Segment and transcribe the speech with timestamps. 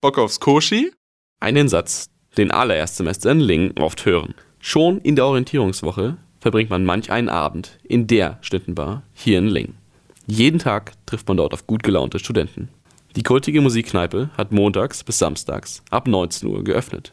[0.00, 0.92] Bock aufs Koshi?
[1.40, 4.36] Einen Satz, den alle Erstsemester in Lingen oft hören.
[4.60, 9.76] Schon in der Orientierungswoche verbringt man manch einen Abend in der Schnittenbar hier in Lingen.
[10.28, 12.68] Jeden Tag trifft man dort auf gut gelaunte Studenten.
[13.16, 17.12] Die kultige Musikkneipe hat montags bis samstags ab 19 Uhr geöffnet.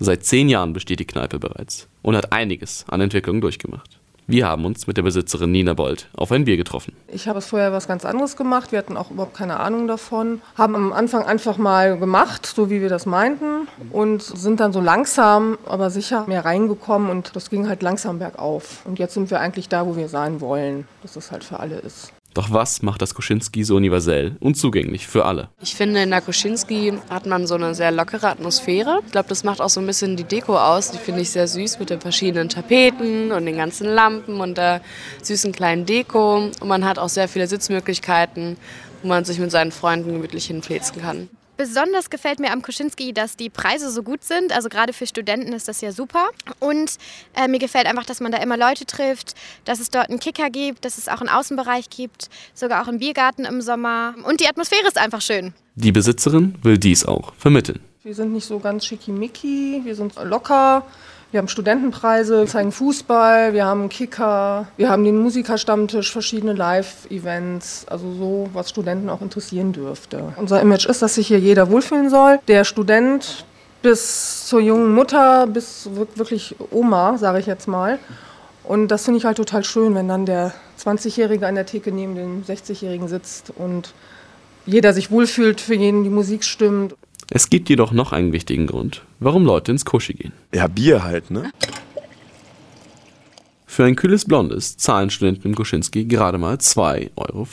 [0.00, 4.00] Seit zehn Jahren besteht die Kneipe bereits und hat einiges an Entwicklungen durchgemacht.
[4.26, 6.96] Wir haben uns mit der Besitzerin Nina Bold auf ein Bier getroffen.
[7.08, 8.72] Ich habe vorher was ganz anderes gemacht.
[8.72, 10.40] Wir hatten auch überhaupt keine Ahnung davon.
[10.56, 13.68] Haben am Anfang einfach mal gemacht, so wie wir das meinten.
[13.90, 17.10] Und sind dann so langsam, aber sicher mehr reingekommen.
[17.10, 18.80] Und das ging halt langsam bergauf.
[18.86, 20.88] Und jetzt sind wir eigentlich da, wo wir sein wollen.
[21.02, 22.14] Dass das halt für alle ist.
[22.34, 25.48] Doch was macht das Koschinski so universell und zugänglich für alle?
[25.62, 29.00] Ich finde, in der Koschinski hat man so eine sehr lockere Atmosphäre.
[29.06, 30.90] Ich glaube, das macht auch so ein bisschen die Deko aus.
[30.90, 34.80] Die finde ich sehr süß mit den verschiedenen Tapeten und den ganzen Lampen und der
[35.22, 36.50] süßen kleinen Deko.
[36.60, 38.56] Und man hat auch sehr viele Sitzmöglichkeiten,
[39.02, 41.28] wo man sich mit seinen Freunden gemütlich hinfläzen kann.
[41.56, 44.52] Besonders gefällt mir am Kuschinski, dass die Preise so gut sind.
[44.52, 46.28] Also gerade für Studenten ist das ja super.
[46.58, 46.96] Und
[47.34, 50.50] äh, mir gefällt einfach, dass man da immer Leute trifft, dass es dort einen Kicker
[50.50, 54.14] gibt, dass es auch einen Außenbereich gibt, sogar auch einen Biergarten im Sommer.
[54.24, 55.54] Und die Atmosphäre ist einfach schön.
[55.76, 57.80] Die Besitzerin will dies auch vermitteln.
[58.06, 60.82] Wir sind nicht so ganz schickimicki, wir sind locker.
[61.30, 68.12] Wir haben Studentenpreise, zeigen Fußball, wir haben Kicker, wir haben den Musikerstammtisch, verschiedene Live-Events, also
[68.12, 70.34] so, was Studenten auch interessieren dürfte.
[70.36, 72.40] Unser Image ist, dass sich hier jeder wohlfühlen soll.
[72.46, 73.46] Der Student
[73.80, 77.98] bis zur jungen Mutter, bis wirklich Oma, sage ich jetzt mal.
[78.64, 82.14] Und das finde ich halt total schön, wenn dann der 20-Jährige an der Theke neben
[82.16, 83.94] dem 60-Jährigen sitzt und
[84.66, 86.94] jeder sich wohlfühlt, für jeden die Musik stimmt.
[87.30, 90.32] Es gibt jedoch noch einen wichtigen Grund, warum Leute ins Koshi gehen.
[90.54, 91.50] Ja, Bier halt, ne?
[93.66, 97.46] Für ein kühles Blondes zahlen Studenten im Koschinski gerade mal 2,50 Euro.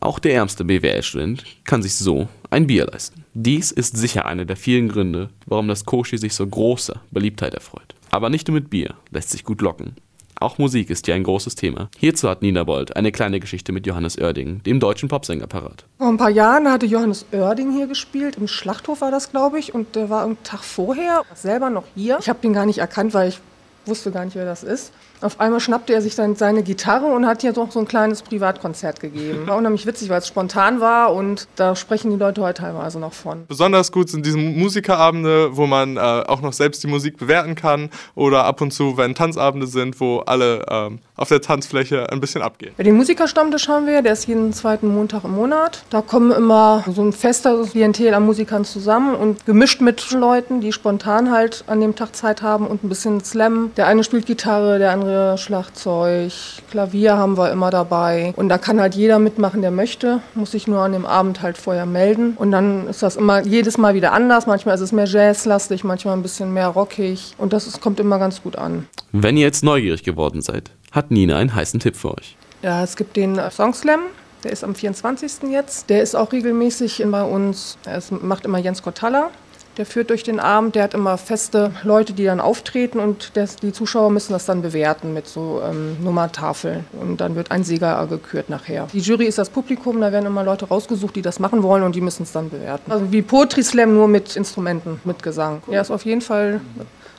[0.00, 3.24] Auch der ärmste BWL-Student kann sich so ein Bier leisten.
[3.34, 7.94] Dies ist sicher einer der vielen Gründe, warum das Koshi sich so großer Beliebtheit erfreut.
[8.10, 9.96] Aber nicht nur mit Bier lässt sich gut locken.
[10.42, 11.88] Auch Musik ist hier ein großes Thema.
[11.98, 15.84] Hierzu hat Nina Bold eine kleine Geschichte mit Johannes Oerding, dem deutschen Popsänger, parat.
[15.98, 18.36] Vor ein paar Jahren hatte Johannes Oerding hier gespielt.
[18.36, 19.72] Im Schlachthof war das, glaube ich.
[19.72, 22.18] Und der war einen Tag vorher selber noch hier.
[22.20, 23.40] Ich habe ihn gar nicht erkannt, weil ich
[23.86, 24.92] wusste gar nicht, wer das ist.
[25.20, 28.22] Auf einmal schnappte er sich dann seine Gitarre und hat hier doch so ein kleines
[28.22, 29.46] Privatkonzert gegeben.
[29.46, 33.12] War unheimlich witzig, weil es spontan war und da sprechen die Leute heute teilweise noch
[33.12, 33.46] von.
[33.46, 37.90] Besonders gut sind diese Musikerabende, wo man äh, auch noch selbst die Musik bewerten kann
[38.14, 42.42] oder ab und zu, wenn Tanzabende sind, wo alle ähm, auf der Tanzfläche ein bisschen
[42.42, 42.74] abgehen.
[42.76, 45.84] Ja, den Musikerstammtisch haben wir, der ist jeden zweiten Montag im Monat.
[45.88, 50.72] Da kommen immer so ein fester Klientel an Musikern zusammen und gemischt mit Leuten, die
[50.72, 53.70] spontan halt an dem Tag Zeit haben und ein bisschen Slam.
[53.76, 56.32] Der eine spielt Gitarre, der andere Schlagzeug,
[56.70, 58.34] Klavier haben wir immer dabei.
[58.36, 60.20] Und da kann halt jeder mitmachen, der möchte.
[60.34, 62.34] Muss sich nur an dem Abend halt vorher melden.
[62.36, 64.46] Und dann ist das immer jedes Mal wieder anders.
[64.46, 67.34] Manchmal ist es mehr jazzlastig, manchmal ein bisschen mehr rockig.
[67.38, 68.88] Und das ist, kommt immer ganz gut an.
[69.12, 72.36] Wenn ihr jetzt neugierig geworden seid, hat Nina einen heißen Tipp für euch.
[72.62, 74.00] Ja, es gibt den Song Slam.
[74.44, 75.50] Der ist am 24.
[75.50, 75.90] jetzt.
[75.90, 77.78] Der ist auch regelmäßig bei uns.
[77.84, 79.30] Es macht immer Jens Kottalla.
[79.78, 83.56] Der führt durch den Abend, der hat immer feste Leute, die dann auftreten und das,
[83.56, 86.84] die Zuschauer müssen das dann bewerten mit so ähm, Nummertafeln.
[87.00, 88.86] Und dann wird ein Sieger gekürt nachher.
[88.92, 91.94] Die Jury ist das Publikum, da werden immer Leute rausgesucht, die das machen wollen und
[91.94, 92.92] die müssen es dann bewerten.
[92.92, 95.62] Also wie Poetry Slam nur mit Instrumenten, mit Gesang.
[95.70, 96.60] Ja, ist auf jeden Fall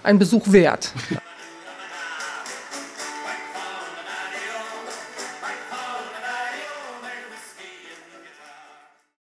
[0.04, 0.92] ein Besuch wert.